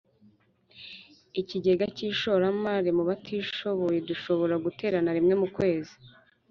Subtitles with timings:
[1.41, 5.93] ikigega cy ishoramari mu batishoboyedushobora guterana rimwe mu kwezi